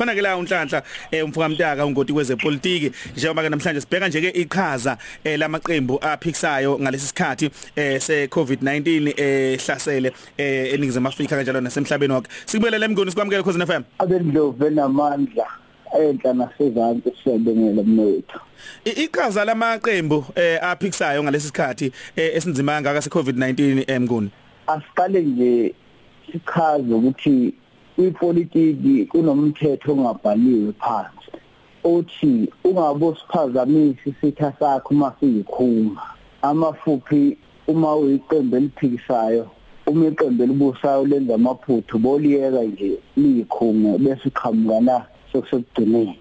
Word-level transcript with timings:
khona 0.00 0.14
ke 0.14 0.22
la 0.22 0.36
unhlanhla 0.36 0.82
umfuka 1.24 1.48
mtaka 1.48 1.86
ungoti 1.86 2.12
kwezepolitiki 2.12 2.92
njengoba 3.16 3.42
ke 3.42 3.48
namhlanje 3.48 3.80
sibheka 3.80 4.08
nje 4.08 4.20
ke 4.20 4.30
iqhaza 4.40 4.96
lamaqembu 5.36 5.98
aphikisayo 6.02 6.78
ngalesi 6.80 7.06
sikhathi 7.06 7.50
se 8.00 8.26
COVID-19 8.26 9.12
ehlasele 9.16 10.12
eningizimu 10.38 11.08
Afrika 11.08 11.36
kanjalo 11.36 11.60
nasemhlabeni 11.60 12.12
wonke 12.12 12.30
sikubelele 12.46 12.84
emngoni 12.84 13.10
sikwamukele 13.10 13.42
Khosi 13.42 13.66
FM 13.66 13.82
abendlovu 13.98 14.66
enamandla 14.66 15.46
enhla 16.00 16.32
nasezantsi 16.34 17.12
siyabengela 17.24 17.82
mnethu 17.82 18.40
iqhaza 18.84 19.44
lamaqembu 19.44 20.24
aphikisayo 20.62 21.22
ngalesi 21.22 21.46
sikhathi 21.46 21.92
esinzima 22.16 22.80
ngaka 22.80 23.02
se 23.02 23.10
COVID-19 23.10 23.84
emnguni 23.86 24.30
asiqale 24.66 25.22
nje 25.22 25.74
sichaze 26.32 26.94
ukuthi 26.94 27.54
ipolitiki 28.06 29.06
kunomthetho 29.10 29.92
ongabhaliwe 29.92 30.72
phansi 30.82 31.30
othi 31.84 32.48
ungabe 32.64 33.14
siphazamisa 33.18 34.00
isitha 34.10 34.52
sakho 34.58 34.94
masiyikhuma 34.94 36.02
amafuphi 36.42 37.36
uma 37.68 37.96
uyiqembu 37.96 38.56
eliphikisayo 38.56 39.46
uma 39.86 40.06
iqembu 40.06 40.42
elibusayo 40.42 41.06
lenza 41.06 41.34
amaphuthu 41.34 41.98
boliyeka 41.98 42.62
nje 42.62 42.98
liyikhunge 43.16 43.98
bese 43.98 44.28
iqhamuka 44.28 44.80
la 44.80 45.06
sokusegcineni 45.32 46.18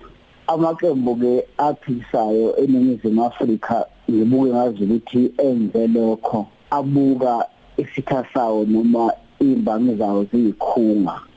amaqembu 0.47 1.15
ke 1.15 1.45
aphikisayo 1.57 2.57
eningizimu 2.57 3.25
Afrika 3.25 3.85
ngibuke 4.09 4.49
ngazi 4.49 4.83
ukuthi 4.83 5.31
enze 5.37 5.87
lokho 5.87 6.47
abuka 6.71 7.45
isitha 7.77 8.25
sawo 8.33 8.65
noma 8.65 9.13
imbangi 9.39 9.95
zawo 9.95 10.25
ziyikhunga. 10.31 11.28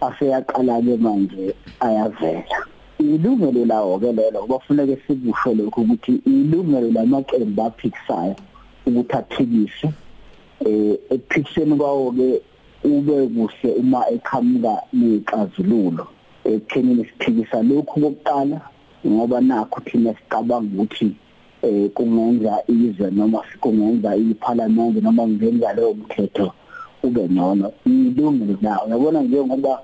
Aseyaqala 0.00 0.80
ke 0.82 0.96
manje 0.96 1.54
ayavela. 1.80 2.58
Ilungelo 2.98 3.64
lawo 3.64 3.98
ke 3.98 4.12
lelo 4.12 4.38
ngoba 4.42 4.58
kufuneka 4.58 4.96
sikusho 5.06 5.54
lokho 5.54 5.80
ukuthi 5.80 6.12
ilungelo 6.26 6.90
lamaqembu 6.90 7.62
aphikisayo 7.62 8.36
ukuthi 8.86 9.14
aphikise. 9.16 9.88
Eh 10.66 10.98
ekuphikiseni 11.10 11.76
kwawo 11.76 12.12
ke 12.12 12.42
ube 12.84 13.28
kuhle 13.28 13.70
uma 13.78 14.00
eqhamuka 14.10 14.82
nezixazululo 14.92 16.06
ekuthenini 16.44 17.04
siphikisa 17.04 17.62
lokhu 17.62 18.00
kokuqala 18.00 18.60
ngoba 19.06 19.40
nakho 19.40 19.80
thina 19.80 20.14
sicabanga 20.14 20.82
ukuthi 20.82 21.14
eh 21.62 21.90
kungenza 21.90 22.62
izwe 22.68 23.10
noma 23.10 23.42
kungenza 23.60 24.16
iparliament 24.16 25.02
noma 25.02 25.22
kungenza 25.22 25.72
leyo 25.72 25.94
mthetho 25.94 26.52
ube 27.02 27.28
ngcono 27.28 27.72
ilungile 27.86 28.56
nawo 28.60 28.88
yabona 28.90 29.22
njengoba 29.22 29.82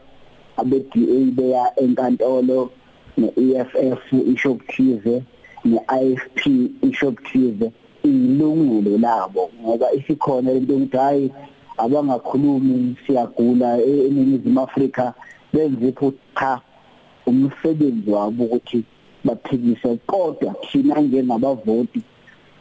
abe-DA 0.57 1.19
beya 1.37 1.65
enkantolo 1.83 2.71
ne-EFF 3.19 4.13
isho 4.33 4.53
ukuthize 4.53 5.23
ne-IFP 5.65 6.39
isho 6.83 7.09
ukuthize 7.09 7.73
ilungelo 8.03 8.99
labo. 8.99 9.51
Ngoba 9.63 9.93
isikhona 9.93 10.53
into 10.53 10.75
ukuthi 10.77 10.97
hayi 10.97 11.33
abangakhulumi 11.79 12.97
siyagula 13.07 13.83
eningizimu 13.83 14.61
Afrika 14.61 15.15
benze 15.53 15.93
cha 16.39 16.61
umsebenzi 17.27 18.11
wabo 18.11 18.45
ukuthi 18.45 18.85
baphikise. 19.25 19.97
Kodwa 20.07 20.55
thina 20.71 21.01
njengabavoti 21.01 22.01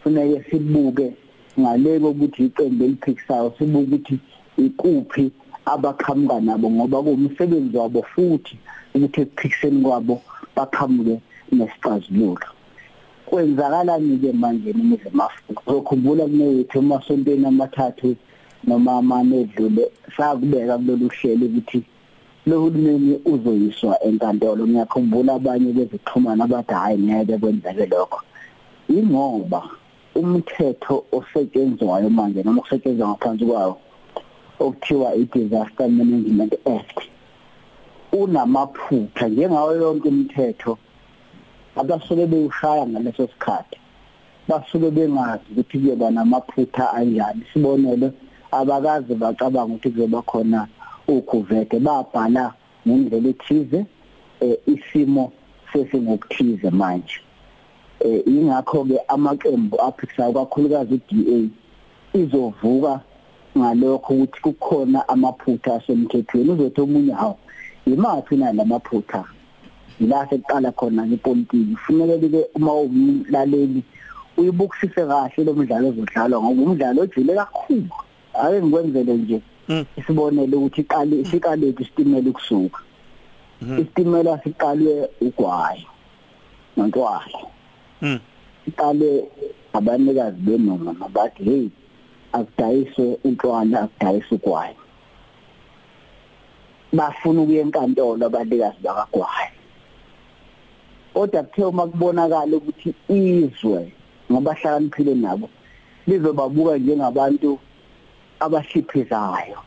kufanele 0.04 0.44
sibuke 0.50 1.14
ngaleko 1.60 2.10
ukuthi 2.10 2.46
iqembu 2.46 2.84
eliphikisayo 2.84 3.54
sibuke 3.58 3.86
ukuthi 3.96 4.20
ikuphi 4.58 5.32
abaqhamuka 5.66 6.40
nabo 6.42 6.70
ngoba 6.72 7.02
kuwumsebenzi 7.04 7.78
wabo 7.78 8.02
futhi 8.04 8.58
ukuthi 8.96 9.22
ekuphikiseni 9.22 9.82
kwabo 9.82 10.22
baqhamuke 10.56 11.16
nesixazululo. 11.52 12.48
Kwenzakalani 13.26 14.20
ke 14.22 14.32
manje 14.34 14.70
eningizimu 14.70 15.24
Afrika 15.24 15.62
uzokhumbula 15.68 16.24
kunethu 16.26 16.78
emasontweni 16.80 17.46
amathathu 17.48 18.16
noma 18.68 18.98
amane 18.98 19.42
edlule 19.42 19.92
sakubeka 20.16 20.78
kulolu 20.78 21.08
hlelo 21.10 21.46
ukuthi 21.46 21.84
lo 22.46 22.56
hulumeni 22.62 23.20
uzoyiswa 23.26 24.04
enkantolo. 24.04 24.68
Ngiyakhumbula 24.68 25.34
abanye 25.34 25.72
bezixhumana 25.78 26.44
abathi 26.44 26.74
hayi 26.74 26.98
ngeke 27.00 27.38
kwenzeke 27.38 27.86
lokho. 27.86 28.20
Ingoba 28.90 29.62
umthetho 30.16 31.06
osetshenzwayo 31.12 32.10
manje 32.10 32.44
noma 32.44 32.62
osetshenzwa 32.62 33.08
ngaphansi 33.08 33.46
kwawo 33.46 33.78
okuthiwa 34.60 35.16
i-Disaster 35.16 35.90
Management 35.90 36.54
Act 36.66 37.00
unamaphutha 38.12 39.28
njengawo 39.28 39.74
yonke 39.76 40.08
imithetho 40.10 40.78
abasuke 41.76 42.26
bewushaya 42.26 42.88
ngaleso 42.88 43.28
sikhathi. 43.28 43.78
Basuke 44.48 44.92
bengazi 44.92 45.44
ukuthi 45.52 45.80
kuyoba 45.80 46.12
namaphutha 46.12 46.94
anjani. 46.94 47.42
Sibonele 47.54 48.12
abakazi 48.52 49.16
bacabanga 49.16 49.74
ukuthi 49.74 49.90
kuzoba 49.90 50.22
khona 50.22 50.68
ukuvete 51.08 51.80
babhala 51.80 52.54
ngendlela 52.88 53.30
ethize 53.30 53.86
isimo 54.68 55.32
sesingokuthize 55.74 56.70
manje. 56.70 57.20
Eh 58.00 58.22
ingakho 58.28 58.84
ke 58.84 59.00
amaqembu 59.08 59.82
aphikisayo 59.82 60.34
kakhulukazi 60.34 61.02
iDA 61.10 61.50
izovuka 62.14 63.02
ngalokho 63.58 64.14
ukuthi 64.14 64.42
kukhona 64.42 65.08
amaphutha 65.10 65.76
asemthethweni. 65.76 66.52
Uzothi 66.52 66.82
omunye 66.82 67.14
hawo 67.14 67.38
yimathi 67.88 68.36
na 68.36 68.54
lamaphutha? 68.54 69.24
Ila 70.00 70.28
sekuqala 70.30 70.72
khona 70.72 71.08
ngepolitiki 71.08 71.76
kufanele 71.76 72.30
ke 72.30 72.48
uma 72.56 72.74
umlaleli 72.74 73.84
uyibukisise 74.38 75.06
kahle 75.06 75.44
lo 75.44 75.54
mdlalo 75.54 75.90
ozodlalwa 75.90 76.42
ngoba 76.44 76.62
umdlalo 76.62 77.02
ojule 77.02 77.34
kakhulu. 77.36 77.90
Ake 78.34 78.62
ngikwenzele 78.62 79.14
nje 79.14 79.42
isibonele 79.98 80.56
ukuthi 80.56 80.82
iqale 80.82 81.22
isiqale 81.22 81.70
isitimela 81.70 82.30
ukusuka. 82.30 82.80
Isitimela 83.62 84.40
siqalwe 84.44 85.10
ugwayi 85.22 85.86
nontwala 86.78 87.40
iqale 88.68 89.10
abanikazi 89.74 90.38
benoma 90.42 91.10
bathi 91.14 91.44
hey 91.44 91.70
akudayiswe 92.34 93.18
utshwala 93.24 93.78
akudayiswe 93.86 94.36
ugwayi. 94.38 94.76
Bafuna 96.94 97.42
ukuya 97.42 97.62
enkantolo 97.62 98.26
abanikazi 98.26 98.80
bakagwayi. 98.86 99.52
Kodwa 101.14 101.44
kuthe 101.44 101.64
uma 101.66 101.88
kubonakala 101.88 102.58
ukuthi 102.58 102.90
izwe 103.10 103.92
ngabahlakaniphile 104.32 105.16
nabo 105.16 105.50
lizobabuka 106.08 106.78
njengabantu 106.78 107.60
abashiphizayo 108.40 109.60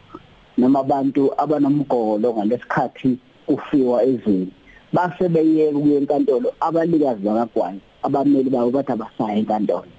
noma 0.59 0.81
abantu 0.81 1.22
abanomgolo 1.43 2.28
ngalesikhathi 2.34 3.19
kufiwa 3.47 4.04
ezweni. 4.04 4.53
Base 4.93 5.28
beyeka 5.28 5.78
ukuya 5.78 5.98
enkantolo 6.00 6.48
abalikazi 6.60 7.22
bakagwayi 7.27 7.81
abameli 8.03 8.50
babo 8.50 8.71
bathi 8.71 8.93
abasaya 8.93 9.37
enkantolo. 9.38 9.96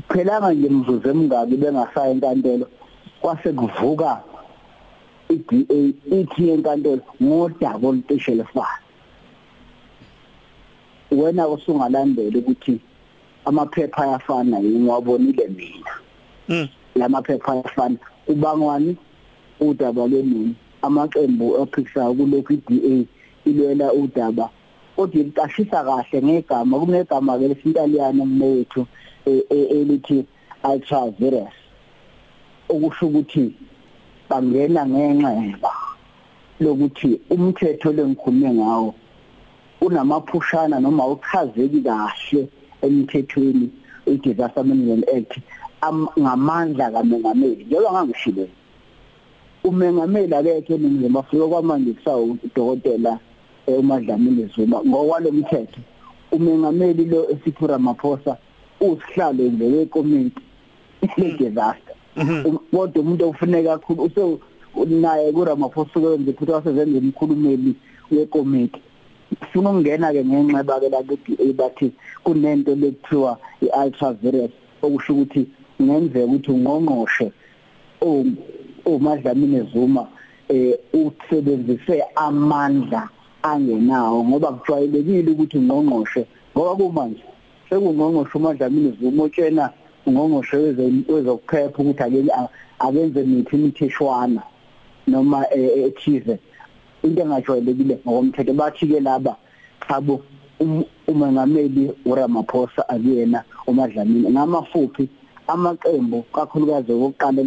Kuphelanga 0.00 0.52
nje 0.52 0.68
mvuzo 0.68 1.10
emingaki 1.10 1.56
bengasaya 1.56 2.10
enkantolo 2.10 2.66
kwase 3.20 3.52
kuvuka 3.52 4.22
iDA 5.28 5.78
ithi 6.18 6.50
enkantolo 6.50 7.02
ngodaba 7.22 7.88
olucishe 7.88 8.34
lefana 8.34 8.78
wena 11.10 11.48
usungalandela 11.48 12.38
ukuthi 12.38 12.80
amaphepha 13.44 14.02
ayafana 14.02 14.60
ngiwabonile 14.60 15.48
mina? 15.48 15.92
Mm 16.48 16.68
lamaphepha 16.98 17.52
ayafana 17.52 17.96
ubangwani 18.28 18.96
udaba 19.60 20.06
lwenini 20.06 20.54
amaqembu 20.82 21.62
aphikisayo 21.62 22.14
kulokhu 22.14 22.52
iDA 22.52 23.04
ilwela 23.44 23.92
udaba 23.92 24.50
kodwa 24.98 25.20
iqashisa 25.20 25.84
kahle 25.84 26.22
ngegama 26.22 26.78
kunegama 26.78 27.38
ke 27.38 27.48
lesintaliyane 27.48 28.24
mnethu 28.24 28.86
elithi 29.24 30.24
ultravirus. 30.64 31.54
Okusho 32.68 33.06
ukuthi 33.06 33.54
bangena 34.28 34.82
ngenxeba 34.86 35.72
lokuthi 36.60 37.20
umthetho 37.30 37.92
lengikhulume 37.92 38.50
ngawo 38.54 38.94
unamaphushana 39.80 40.80
noma 40.80 41.06
uchazeki 41.06 41.80
kahle 41.80 42.48
emthethweni 42.82 43.70
i-Disaster 44.06 44.64
Management 44.64 45.08
Act 45.14 45.38
ngamandla 46.18 46.90
kaMengameli. 46.90 47.64
Njengoba 47.64 47.92
ngangishilo 47.92 48.48
umengameli 49.64 50.34
akekho 50.34 50.74
eningizimu 50.74 51.18
Afrika 51.18 51.46
kwamanje 51.46 51.92
kusawo 51.92 52.36
udokotela 52.44 53.18
uMadlamini 53.68 54.50
Zuma 54.56 54.80
ngokwalomthetho 54.84 55.80
umengameli 56.32 57.04
lo 57.04 57.30
esithi 57.30 57.66
Ramaphosa 57.66 58.36
usihlalo 58.80 59.44
nje 59.44 59.64
wekomiti 59.64 60.42
le-disaster 61.16 61.94
kodwa 62.70 63.02
umuntu 63.02 63.28
ofuneka 63.28 63.78
kakhulu 63.78 64.02
use 64.02 64.38
naye 64.86 65.32
kuRamaphosa 65.32 66.00
kwenze 66.00 66.32
futhi 66.32 66.52
wasezenza 66.52 66.98
umkhulumeli 66.98 67.74
yekomiti 68.10 68.80
sifuna 69.30 69.70
ukungena 69.70 70.12
ke 70.12 70.24
ngenxeba 70.24 70.80
ke 70.80 70.88
la 70.88 71.02
ku 71.02 71.18
bathi 71.54 71.92
kunento 72.24 72.74
lekuthiwa 72.74 73.38
iultravirus 73.62 74.50
okusho 74.82 75.12
ukuthi 75.12 75.46
ngenzeka 75.82 76.24
ukuthi 76.26 76.50
ungqongqoshe 76.50 77.32
uMadlamini 78.84 79.60
Zuma 79.72 80.08
eh 80.48 80.78
usebenzise 80.92 82.04
amandla 82.16 83.08
angenawo 83.42 84.24
ngoba 84.24 84.52
kujwayelekile 84.52 85.30
ukuthi 85.32 85.58
ungqongqoshe 85.58 86.26
ngoba 86.52 86.74
kumanje 86.76 87.24
sekungqongqoshe 87.68 88.38
uMadlamini 88.38 88.96
Zuma 89.00 89.22
otshena 89.24 89.70
ungqongqoshe 90.06 90.56
wezokuphepha 91.08 91.78
ukuthi 91.82 92.02
ake 92.02 92.20
akenze 92.78 93.22
mithi 93.22 93.56
imithishwana 93.56 94.42
noma 95.06 95.46
e, 95.50 95.60
ethize 95.86 96.38
into 97.02 97.22
engajwayelekile 97.22 98.00
ngokomthetho 98.04 98.52
bathi 98.54 98.86
ke 98.86 99.00
laba 99.00 99.36
chabo 99.88 100.22
um, 100.60 100.84
umengameli 101.06 101.92
uRamaphosa 102.06 102.88
akuyena 102.88 103.44
uMadlamini 103.66 104.30
ngamafuphi 104.30 105.08
amaqembu 105.48 106.22
kakhulukazi 106.34 106.92
okokuqala 106.92 107.40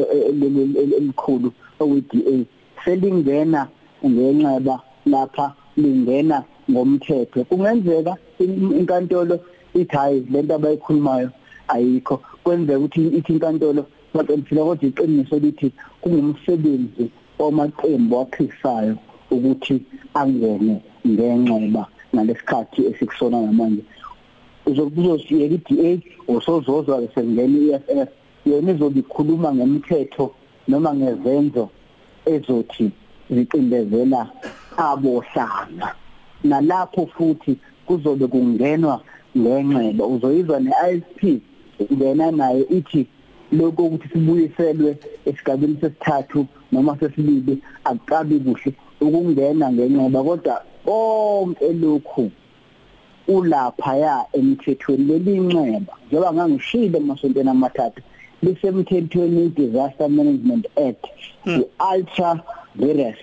elikhulu 0.97 1.51
owe-DA 1.79 2.45
selingena 2.83 3.67
ngenxeba 4.05 4.79
lapha 5.05 5.53
lingena 5.83 6.43
ngomthetho. 6.71 7.43
Kungenzeka 7.49 8.13
inkantolo 8.39 9.39
ithi 9.73 9.95
hayi 9.95 10.25
lento 10.31 10.55
abayikhulumayo 10.55 11.29
ayikho. 11.67 12.21
Kwenzeka 12.43 12.79
ukuthi 12.79 13.07
ithi 13.17 13.33
inkantolo 13.33 13.85
baqinisile 14.13 14.61
kodwa 14.61 14.87
iqiniso 14.87 15.39
lithi 15.39 15.71
kungumsebenzi 16.01 17.05
wamaqembu 17.39 18.19
aphisayo 18.19 18.95
ukuthi 19.31 19.75
angene 20.13 20.81
ngenxeba 21.07 21.83
ngalesikhathi 22.13 22.79
esikusona 22.89 23.41
namanje. 23.41 23.83
Uzokuzosiyeka 24.65 25.55
iDA 25.55 26.01
usozozwa 26.27 27.07
sengena 27.15 27.57
iFF 27.67 28.09
yona 28.45 28.71
izobe 28.71 28.99
ikhuluma 28.99 29.53
ngemithetho 29.53 30.25
noma 30.67 30.93
ngezenzo 30.93 31.69
ezothi 32.25 32.91
zicindezela 33.29 34.29
abohlanga 34.77 35.95
nalapho 36.43 37.07
futhi 37.15 37.57
kuzobe 37.85 38.27
kungenwa 38.27 39.01
ngenxeba. 39.37 40.05
Uzoyizwa 40.05 40.59
neISP 40.59 41.41
ngena 41.93 42.31
nayo 42.31 42.67
ithi 42.69 43.07
lokho 43.51 43.83
ukuthi 43.83 44.07
sibuyiselwe 44.09 44.97
esigabeni 45.25 45.77
sesithathu 45.81 46.47
noma 46.71 46.97
sesibili 46.99 47.61
akuqabi 47.83 48.39
kuhle 48.39 48.73
ukungena 49.01 49.71
ngenxeba 49.71 50.23
kodwa 50.23 50.55
konke 50.85 51.73
lokhu 51.73 52.31
ulaphaya 53.27 54.25
emthethweni. 54.33 55.03
Lelinxeba 55.09 55.93
njengoba 56.07 56.33
ngangishilo 56.33 56.97
emasontweni 56.97 57.49
amathathu 57.49 58.01
lisemthethweni 58.43 59.49
disaster 59.49 60.09
management 60.09 60.65
act 60.77 61.05
hmm. 61.43 61.63
ultra 61.93 62.41
virus. 62.75 63.17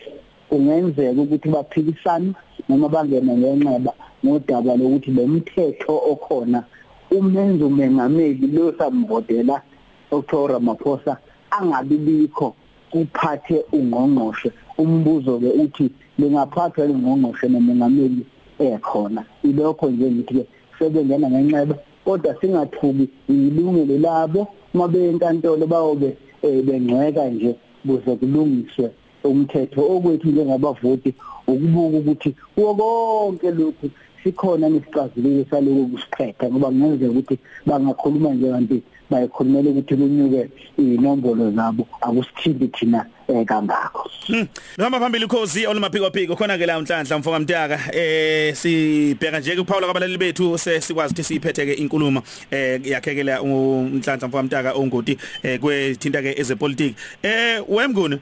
Kungenzeka 0.49 1.21
ukuthi 1.23 1.49
baphikisane 1.49 2.33
noma 2.69 2.89
bangene 2.89 3.33
ngenxeba 3.37 3.93
ngodaba 4.25 4.77
lokuthi 4.77 5.11
lemthetho 5.11 5.95
okhona 6.13 6.65
umenza 7.11 7.65
umengameli 7.67 8.47
lo 8.47 8.73
samvodela 8.79 9.63
Dr. 10.11 10.49
Ramaphosa 10.49 11.19
angabibikho 11.51 12.55
kuphathe 12.91 13.65
ungqongqoshe. 13.73 14.53
Umbuzo 14.79 15.39
ke 15.39 15.51
uthi 15.63 15.91
lingaphathwa 16.19 16.87
lingqongqoshe 16.87 17.49
nomengameli 17.49 18.25
ekhona? 18.59 19.25
Ilokho 19.45 19.91
nje 19.91 20.11
ngithi 20.11 20.35
ke 20.35 20.47
sebengena 20.79 21.31
ngenxeba 21.31 21.75
kodwa 22.05 22.35
singathuki 22.41 23.09
ilungelo 23.29 23.99
labo 23.99 24.49
mabe 24.75 25.09
enkantolo 25.11 25.67
bawobe 25.67 26.17
eh, 26.43 26.63
bengcweka 26.65 27.29
nje 27.29 27.57
kuze 27.87 28.17
kulungiswe 28.17 28.91
umthetho 29.25 29.81
okwethu 29.95 30.29
njengabavoti 30.29 31.15
ukubuka 31.47 31.99
ukuthi 31.99 32.31
konke 32.55 33.51
lokhu 33.51 33.91
sikhona 34.23 34.69
nesicazululo 34.69 35.45
saloku 35.51 35.87
kusiphetha 35.93 36.51
ngoba 36.51 36.69
kungenzeka 36.69 37.11
ukuthi 37.11 37.39
bangakhuluma 37.67 38.31
nje 38.31 38.51
kanti 38.51 38.83
bayikhulumela 39.11 39.71
ukuthi 39.71 39.97
kunyuke 39.97 40.49
inombolo 40.79 41.51
zabo 41.51 41.87
akusithindi 42.01 42.69
thina 42.69 43.07
eh 43.29 43.45
kangakho 43.45 44.11
hmm. 44.27 44.47
Noma 44.79 45.01
phambili 45.01 45.27
khosi 45.27 45.67
olumaphiko 45.67 46.11
phiko 46.11 46.37
khona 46.37 46.59
ke 46.59 46.67
la 46.67 46.79
unhlanhla 46.79 47.19
mfoka 47.19 47.39
mtaka 47.39 47.79
eh 47.93 48.55
sibheka 48.55 49.41
nje 49.41 49.57
kuphawula 49.57 49.87
kwabalali 49.87 50.19
bethu 50.19 50.59
sesikwazi 50.59 51.13
ukuthi 51.13 51.25
siyiphethe 51.25 51.67
ke 51.67 51.73
inkulumo 51.73 52.23
eh 52.51 52.81
yakhekela 52.85 53.43
unhlanhla 53.43 54.29
mfoka 54.29 54.43
mtaka 54.43 54.73
ongoti 54.75 55.19
eh 55.43 55.61
kwethinta 55.61 56.23
ke 56.23 56.41
ezepolitiki 56.41 56.95
eh 57.23 57.63
wemnguni 57.69 58.19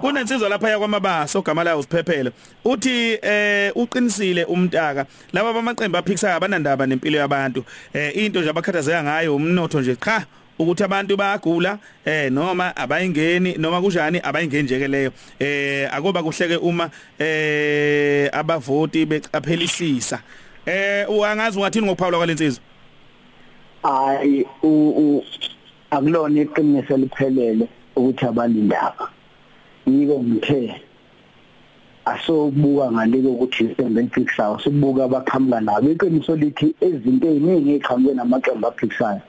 kunensizwa 0.00 0.48
lapha 0.48 0.70
yakwamabasa 0.70 1.38
ogama 1.38 1.64
layo 1.64 1.78
usiphephele 1.78 2.30
uthi 2.64 3.18
eh 3.22 3.72
uqinisile 3.74 4.44
umntaka. 4.44 5.06
Laba 5.32 5.52
bamaqembu 5.52 5.96
aphikisaya 5.98 6.36
abanandaba 6.36 6.86
nempilo 6.86 7.18
yabantu. 7.18 7.64
Eh 7.92 8.16
into 8.16 8.40
nje 8.40 8.50
abakhathazeka 8.50 9.02
ngayo 9.02 9.36
umnotho 9.36 9.80
nje 9.80 9.96
cha 9.96 10.26
ukuthi 10.58 10.84
abantu 10.84 11.16
bayagula 11.16 11.78
eh 12.04 12.32
noma 12.32 12.76
abayingeni 12.76 13.54
noma 13.58 13.80
kunjani 13.80 14.20
abayingeni 14.22 14.62
nje 14.62 14.78
ke 14.78 14.88
leyo. 14.88 15.12
Eh 15.38 15.88
akoba 15.92 16.22
kuhleke 16.22 16.56
uma 16.56 16.90
eh 17.18 18.30
abavoti 18.32 19.06
becaphelisisa 19.06 20.20
eh 20.66 21.10
uangazi 21.10 21.58
ungathini 21.58 21.86
ngokuphawula 21.86 22.18
kwalensizwa 22.18 22.62
hayi 23.82 24.46
u 24.62 25.24
akulona 25.90 26.40
iqiniso 26.40 26.96
liphelele 26.96 27.68
ukuthi 27.98 28.24
abalindaba. 28.26 29.04
Yiko 29.86 30.16
ngithe 30.22 30.80
asobuka 32.04 32.92
ngaleko 32.92 33.28
ukuthi 33.28 33.64
isembe 33.64 34.00
eliphikisayo 34.00 34.58
sibuka 34.62 35.04
abaqhamuka 35.04 35.60
nabo. 35.60 35.90
Iqiniso 35.90 36.36
lithi 36.36 36.74
ezinto 36.80 37.26
eziningi 37.28 37.70
eziqhamuke 37.74 38.14
namaqembu 38.14 38.66
aphikisayo 38.68 39.20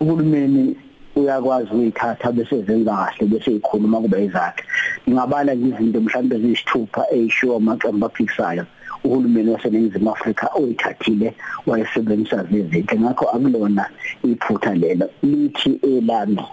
uhulumeni 0.00 0.76
uyakwazi 1.16 1.70
ukuyithatha 1.70 2.32
bese 2.32 2.62
zenza 2.66 2.92
kahle 2.92 3.26
bese 3.26 3.50
ikhuluma 3.56 4.00
kube 4.00 4.24
izakhe 4.24 4.64
ngingabala 5.08 5.52
izinto 5.54 6.00
mhlawumbe 6.00 6.36
eziyisithupha 6.36 7.02
ezishiwo 7.16 7.56
amaqembu 7.56 8.06
aphikisayo 8.06 8.64
uhulumeni 9.04 9.50
waseNingizimu 9.50 10.10
Afrika 10.10 10.50
oyithathile 10.54 11.34
wayesebenzisa 11.66 12.44
lezinto 12.50 12.94
ngakho 13.00 13.24
akulona 13.34 13.84
iphutha 14.24 14.74
lelo. 14.74 15.06
Lithi 15.22 15.80
elami. 15.82 16.44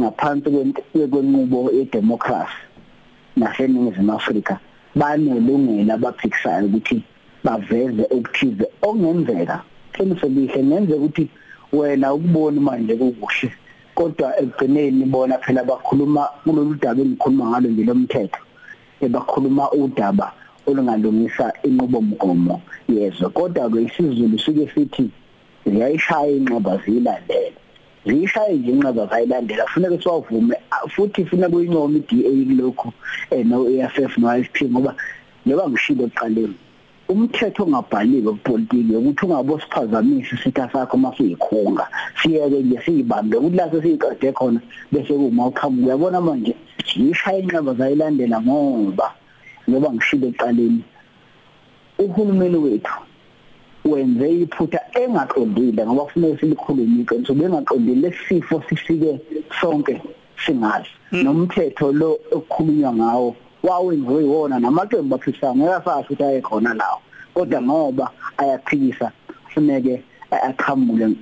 Ngaphansi 0.00 0.48
kwenqubo 1.10 1.70
yedemocracy 1.76 2.56
naseNingizimu 3.36 4.12
Afrika 4.12 4.58
banelungelo 4.94 5.94
abaphikisayo 5.94 6.66
ukuthi 6.66 7.02
baveze 7.44 8.04
okuthize 8.16 8.66
okungenzeka. 8.82 9.56
Qinisekile 9.92 10.64
ngenzeka 10.64 10.96
ukuthi 10.98 11.24
wena 11.72 12.14
ukubona 12.14 12.60
manje 12.60 12.94
kukuhle 12.96 13.50
kodwa 13.94 14.28
ekugcineni 14.40 15.04
bona 15.12 15.38
phela 15.38 15.64
bakhuluma 15.64 16.22
kulolu 16.44 16.74
daba 16.82 17.00
engikhuluma 17.02 17.44
ngalo 17.50 17.68
nje 17.70 17.84
lomthetho 17.84 18.42
ebakhuluma 19.04 19.64
udaba 19.72 20.32
olungalungisa 20.66 21.52
inqubomgomo 21.66 22.56
yezwe. 22.88 23.28
Kodwa 23.36 23.70
ke 23.70 23.78
isizulu 23.86 24.38
sike 24.38 24.66
sithi 24.74 25.10
ziyayishaya 25.66 26.30
inqaba 26.38 26.76
ziyilandele. 26.82 27.59
Ziyishaye 28.06 28.54
nje 28.56 28.70
inqaba 28.70 29.06
zayilandela 29.06 29.64
kufanele 29.64 30.02
siwavume 30.02 30.56
futhi 30.88 31.24
funa 31.24 31.48
kuyincoma 31.48 31.98
iDA 31.98 32.62
lokho 32.62 32.92
eh 33.30 33.44
no 33.46 33.66
AFF 33.66 34.18
no 34.18 34.38
IFP 34.38 34.56
ngoba 34.62 34.94
njengoba 35.46 35.70
ngishilo 35.70 36.04
eqaleni 36.06 36.56
umthetho 37.08 37.64
ongabhaliwe 37.64 38.32
kupolitiki 38.32 38.96
ukuthi 38.96 39.26
ungabo 39.26 39.60
siphazamisa 39.60 40.34
isitha 40.36 40.70
sakho 40.72 40.96
masiyikhunga 40.96 41.86
siyeke 42.22 42.58
nje 42.62 42.78
siyibambe 42.84 43.36
ukuthi 43.36 43.56
la 43.56 43.70
sesiqede 43.70 44.32
khona 44.32 44.60
bese 44.92 45.12
kuma 45.12 45.46
uqhamuka 45.46 45.86
uyabona 45.86 46.20
manje 46.20 46.54
yishaya 46.96 47.38
inqaba 47.38 47.74
zayilandela 47.74 48.40
ngoba 48.40 49.06
njengoba 49.68 49.92
ngishilo 49.92 50.26
eqaleni 50.28 50.82
uhulumeni 51.98 52.56
wethu 52.56 52.96
wenze 53.84 54.30
iphutha 54.30 54.80
engaqondile 55.00 55.86
ngoba 55.86 56.04
kufanele 56.04 56.38
silikhulume 56.38 57.00
iqiniso 57.02 57.34
bengaqondile 57.34 58.00
lesifo 58.08 58.62
sifike 58.68 59.20
sonke 59.60 60.02
singazi 60.46 60.88
hmm. 61.10 61.22
nomthetho 61.24 61.92
lo 61.92 62.18
okukhulunywa 62.32 62.92
ngawo 62.94 63.36
wawenziwe 63.62 64.24
iwona 64.24 64.58
namaqembu 64.58 65.14
aphikisa 65.14 65.54
ngeke 65.54 65.72
asasho 65.72 66.00
ukuthi 66.00 66.24
ayekhona 66.24 66.74
lawo. 66.74 67.00
Kodwa 67.34 67.62
ngoba 67.62 68.10
ayaphikisa 68.36 69.12
kufuneke 69.44 70.02
aqhamule. 70.30 71.16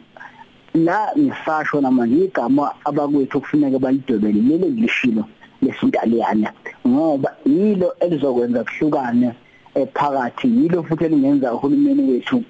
La 0.74 1.10
ngisasho 1.18 1.80
namanje 1.80 2.24
igama 2.24 2.74
abakwethu 2.84 3.40
kufuneka 3.40 3.78
balidwebele 3.78 4.40
lele 4.40 4.70
ngishilo 4.70 5.24
lesintaliyana 5.62 6.52
ngoba 6.86 7.34
yilo 7.46 7.94
elizokwenza 8.00 8.64
kuhlukane 8.64 9.32
phakathi 9.86 10.48
yilo 10.48 10.82
futhi 10.82 11.04
elingenza 11.04 11.54
uhulumeni 11.54 12.02
wethu 12.10 12.44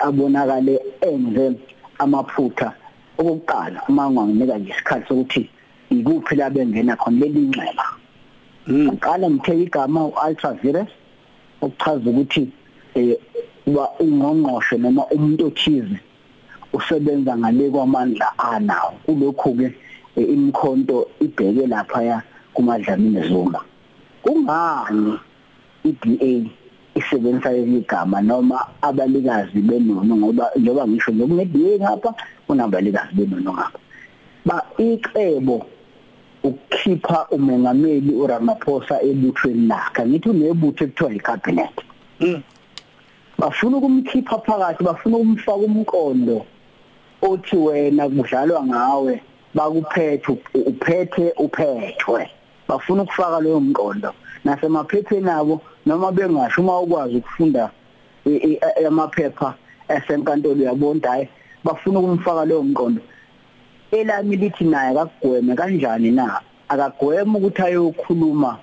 abonakale 0.00 0.80
enze 1.00 1.52
amaphutha 1.98 2.72
okokuqala 3.18 3.82
uma 3.88 4.08
unganginika 4.08 4.58
nje 4.58 4.70
isikhathi 4.70 5.08
sokuthi 5.08 5.50
ikuphi 5.90 6.36
la 6.36 6.50
bengena 6.50 6.96
khona 6.96 7.20
leli 7.20 7.40
nxeba. 7.48 7.86
Aqala 8.92 9.30
ngithe 9.30 9.62
igama 9.62 10.06
ultravirus 10.06 10.90
okuchaza 11.60 12.10
ukuthi 12.10 12.50
eh 12.94 13.16
uba 13.66 13.84
ungqongqoshe 14.00 14.76
noma 14.78 15.02
umuntu 15.14 15.46
othize 15.46 15.98
usebenza 16.72 17.36
ngale 17.36 17.70
kwamandla 17.70 18.38
anawo. 18.38 18.92
Kulokhu 19.06 19.54
ke 19.58 19.68
imkhonto 20.16 21.06
ibheke 21.20 21.66
lapha 21.66 22.02
ya 22.02 22.22
kumadlamini 22.54 23.28
zuma 23.28 23.60
kungani 24.22 25.18
iDA 25.84 26.50
isebenzisa 26.94 27.52
igama 27.52 28.20
noma 28.20 28.66
abalikazi 28.82 29.60
benono 29.60 30.16
ngoba 30.16 30.50
njengoba 30.56 30.88
ngisho 30.88 31.12
nje 31.12 31.26
kune-DA 31.26 31.78
ngapha 31.80 32.14
kunabalikazi 32.46 33.14
benono 33.14 33.52
ngapha. 33.52 33.78
Ba 34.44 34.62
icebo 34.78 35.66
ukukhipha 36.42 37.26
umengameli 37.30 38.12
uRamaphosa 38.14 39.02
ebuthweni 39.02 39.66
lakhe 39.66 40.06
ngithi 40.06 40.28
unebutho 40.28 40.84
ekuthiwa 40.84 41.12
icabinet 41.14 41.76
bafuna 43.38 43.76
ukumkhipha 43.76 44.38
phakathi 44.38 44.84
bafuna 44.84 45.16
ukumfaka 45.16 45.64
umqondo 45.66 46.46
othi 47.22 47.56
wena 47.56 48.08
kudlalwa 48.08 48.62
ngawe 48.66 49.20
bakuphethe 49.54 50.32
uphethe 50.54 51.32
uphethwe. 51.38 52.30
Bafuna 52.68 53.02
ukufaka 53.02 53.40
leyo 53.40 53.60
mqondo. 53.60 54.12
Nasemaphepheni 54.44 55.30
abo 55.30 55.60
noma 55.86 56.12
bengasho 56.12 56.60
uma 56.62 56.80
ukwazi 56.80 57.16
ukufunda 57.16 57.70
amaphepha 58.86 59.54
esenkantolo 59.88 60.64
yabonda 60.64 61.10
hayi 61.10 61.28
bafuna 61.64 61.98
ukumfaka 61.98 62.44
leyo 62.44 62.62
mqondo. 62.62 63.00
Elami 63.90 64.36
lithi 64.36 64.64
naye 64.64 64.90
akagweme 64.90 65.54
kanjani 65.54 66.10
na? 66.10 66.40
Akagweme 66.68 67.38
ukuthi 67.38 67.62
ayokhuluma 67.62 68.58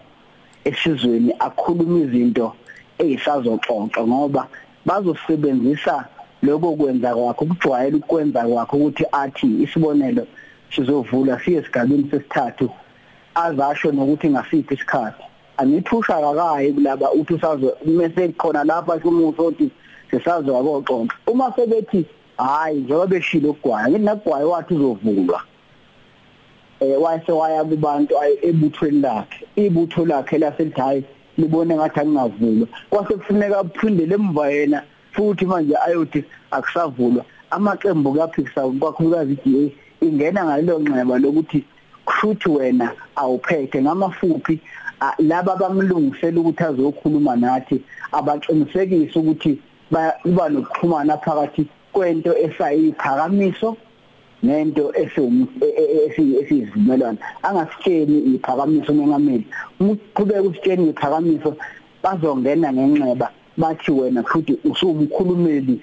esizweni 0.65 1.33
akhuluma 1.39 1.99
izinto 1.99 2.53
ezisazoxoxa 2.99 4.01
ngoba 4.07 4.47
bazosebenzisa 4.85 6.05
lokho 6.43 6.75
kwenza 6.75 7.13
kwakho 7.15 7.45
ukujwayela 7.45 7.97
ukwenza 7.97 8.41
kwakho 8.43 8.77
ukuthi 8.77 9.05
athi 9.11 9.47
isibonelo 9.63 10.27
sizovula 10.75 11.39
siye 11.39 11.59
esigabeni 11.59 12.09
sesithathu 12.11 12.69
azasho 13.35 13.91
nokuthi 13.91 14.29
ngasiphi 14.29 14.73
isikhathi. 14.73 15.23
Angithusha 15.57 16.21
kakayi 16.21 16.73
kulaba 16.73 17.11
uthi 17.11 17.33
usazo 17.33 17.77
mase 17.85 18.33
khona 18.37 18.63
lapha 18.63 18.99
kumuso 18.99 19.45
othi 19.45 19.71
sisazo 20.11 20.57
akoxoxa 20.57 21.15
uma 21.27 21.53
sebethi 21.55 22.05
hayi 22.37 22.79
njengoba 22.79 23.07
beshilo 23.07 23.49
ukugwaya 23.49 23.89
ngithi 23.89 24.05
nagwaye 24.05 24.45
wathi 24.45 24.73
uzovulwa. 24.73 25.41
Eh 26.79 27.01
wase 27.01 27.31
waya 27.31 27.63
kubantu 27.63 28.15
ebuthweni 28.41 29.01
lakhe. 29.01 29.45
Ibutho 29.55 30.05
lakhe 30.05 30.37
laselithi 30.37 30.81
hayi 30.81 31.03
libone 31.37 31.75
ngathi 31.75 31.99
angingavulwa. 31.99 32.67
Kwase 32.89 33.13
kufuneka 33.13 33.59
aphindele 33.59 34.15
emva 34.15 34.49
yena 34.49 34.83
futhi 35.11 35.45
manje 35.45 35.75
ayothi 35.85 36.23
akusavulwa. 36.51 37.25
Amaqembu 37.51 38.13
kaPixar 38.13 38.71
kwakhulukazi 38.79 39.37
iDA 39.45 39.71
ingena 40.01 40.45
ngalelo 40.45 40.79
nxeba 40.79 41.19
lokuthi 41.19 41.63
kushuthi 42.05 42.49
wena 42.49 42.91
awuphethe 43.15 43.81
ngamafuphi. 43.81 44.59
Laba 45.19 45.55
bamlungisela 45.55 46.41
ukuthi 46.41 46.63
azokhuluma 46.63 47.35
nathi 47.35 47.81
abaqinisekise 48.11 49.19
ukuthi 49.19 49.59
bayiba 49.91 50.49
nokuxhumana 50.49 51.17
phakathi 51.17 51.65
kwento 51.93 52.31
esayiphakamiso 52.45 53.77
nento 54.43 54.93
esiyizimelwana 55.01 57.17
angasitsheni 57.43 58.17
iphakamiso 58.35 58.93
mengameli 58.93 59.45
ukuqhubeka 59.79 60.41
usitsheni 60.41 60.89
iphakamiso 60.89 61.55
bazongena 62.03 62.73
ngenxeba 62.73 63.27
bathi 63.57 63.91
wena 63.91 64.23
futhi 64.23 64.53
usumkhulumeli 64.69 65.81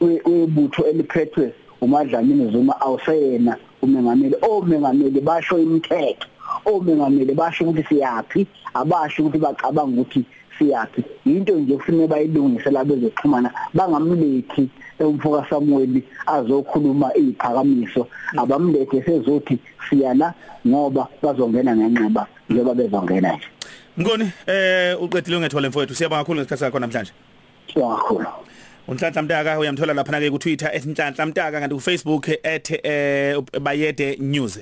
webutho 0.00 0.86
eliphethwe 0.86 1.52
umadlamini 1.80 2.52
Zuma 2.52 2.80
awuseyena 2.80 3.56
umengameli. 3.82 4.36
Omengameli 4.42 5.20
basho 5.20 5.58
imithetho. 5.58 6.28
Omengameli 6.64 7.34
basho 7.34 7.64
ukuthi 7.64 7.88
siyapi 7.88 8.46
abasho 8.74 9.22
ukuthi 9.22 9.38
bacabanga 9.38 10.00
ukuthi 10.00 10.24
siyapi 10.58 11.04
into 11.24 11.54
nje 11.54 11.76
kufanele 11.76 12.06
bayilungise 12.06 12.70
la 12.70 12.84
bezoxhumana 12.84 13.50
bangamlethi 13.74 14.68
umfoka 15.00 15.46
Samuel 15.50 16.02
azokhuluma 16.26 17.16
iziphakamiso. 17.16 18.08
Abamlethe 18.36 19.02
sezothi 19.02 19.58
siya 19.88 20.14
la 20.14 20.34
ngoba 20.66 21.08
bazongena 21.22 21.76
ngenxeba 21.76 22.26
njengoba 22.50 22.74
bezongena 22.74 23.32
nje. 23.32 23.46
Ngoni 24.00 24.30
eh 24.46 25.02
uqedile 25.02 25.36
ungethola 25.36 25.68
mfowethu 25.68 25.94
siyabonga 25.94 26.22
kakhulu 26.22 26.40
ngesikhathi 26.40 26.60
sakho 26.60 26.78
namhlanje. 26.78 27.12
Siyabonga 27.72 27.96
kakhulu. 27.96 28.26
Unhlanhla 28.88 29.22
Mtaka 29.22 29.58
uyamthola 29.58 29.94
lapha 29.94 30.12
na 30.12 30.20
ke 30.20 30.30
ku 30.30 30.38
Twitter 30.38 30.70
@nhlanhla 30.86 31.26
Mtaka 31.26 31.60
kanti 31.60 31.74
ku 31.74 31.80
Facebook 31.80 32.28
@bayede 33.60 34.16
news. 34.18 34.58